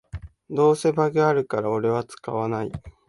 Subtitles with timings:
[0.49, 2.71] どうせバグあるからオレは使わない